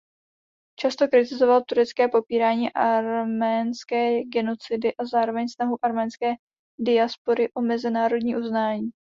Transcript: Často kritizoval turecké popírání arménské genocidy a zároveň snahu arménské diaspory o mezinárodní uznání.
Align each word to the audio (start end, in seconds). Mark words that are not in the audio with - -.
Často 0.79 1.07
kritizoval 1.07 1.61
turecké 1.61 2.07
popírání 2.07 2.73
arménské 2.73 4.23
genocidy 4.23 4.95
a 4.95 5.05
zároveň 5.05 5.47
snahu 5.47 5.77
arménské 5.85 6.33
diaspory 6.79 7.53
o 7.53 7.61
mezinárodní 7.61 8.35
uznání. 8.35 8.89